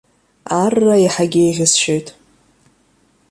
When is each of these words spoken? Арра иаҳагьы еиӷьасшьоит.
Арра 0.61 0.95
иаҳагьы 0.99 1.39
еиӷьасшьоит. 1.45 2.07